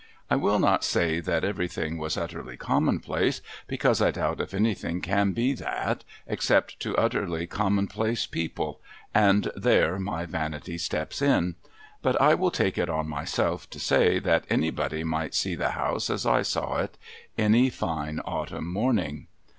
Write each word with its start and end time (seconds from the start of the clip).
I 0.31 0.35
will 0.35 0.57
not 0.57 0.83
say 0.83 1.19
that 1.19 1.43
everything 1.43 1.99
was 1.99 2.17
utterly 2.17 2.57
commonplace, 2.57 3.39
because 3.67 4.01
I 4.01 4.09
doubt 4.09 4.41
if 4.41 4.51
anything 4.51 4.99
can 4.99 5.31
be 5.31 5.53
that, 5.53 6.03
except 6.25 6.79
to 6.79 6.97
utterly 6.97 7.45
commonplace 7.45 8.25
people 8.25 8.81
■— 8.83 8.99
and 9.35 9.51
there 9.55 9.99
my 9.99 10.25
vanity 10.25 10.79
steps 10.79 11.21
in; 11.21 11.53
but, 12.01 12.19
I 12.19 12.33
will 12.33 12.49
take 12.49 12.79
it 12.79 12.89
on 12.89 13.07
myself 13.07 13.69
to 13.69 13.79
say 13.79 14.17
that 14.17 14.45
anybody 14.49 15.03
might 15.03 15.35
see 15.35 15.53
the 15.53 15.69
house 15.73 16.09
as 16.09 16.25
I 16.25 16.41
saw 16.41 16.77
it, 16.77 16.97
any 17.37 17.69
fine 17.69 18.19
autumn 18.21 18.73
morning. 18.73 19.27